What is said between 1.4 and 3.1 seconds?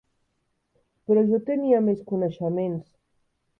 tenia més coneixements.